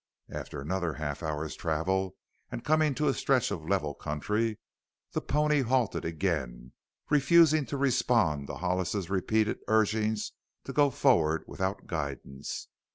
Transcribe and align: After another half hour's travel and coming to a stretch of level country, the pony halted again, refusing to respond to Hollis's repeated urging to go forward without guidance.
After 0.31 0.59
another 0.59 0.93
half 0.95 1.21
hour's 1.21 1.55
travel 1.55 2.15
and 2.51 2.65
coming 2.65 2.95
to 2.95 3.07
a 3.07 3.13
stretch 3.13 3.51
of 3.51 3.69
level 3.69 3.93
country, 3.93 4.57
the 5.11 5.21
pony 5.21 5.61
halted 5.61 6.05
again, 6.05 6.71
refusing 7.11 7.67
to 7.67 7.77
respond 7.77 8.47
to 8.47 8.55
Hollis's 8.55 9.11
repeated 9.11 9.59
urging 9.67 10.17
to 10.63 10.73
go 10.73 10.89
forward 10.89 11.43
without 11.45 11.85
guidance. 11.85 12.67